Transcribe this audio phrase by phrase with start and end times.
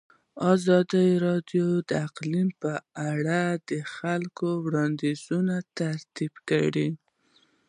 [0.53, 2.73] ازادي راډیو د اقلیم په
[3.11, 6.89] اړه د خلکو وړاندیزونه ترتیب کړي.